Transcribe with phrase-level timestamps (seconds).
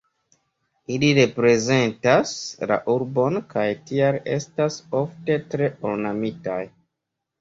[0.95, 2.33] Ili reprezentas
[2.71, 6.61] la urbon kaj tial estas ofte tre ornamitaj.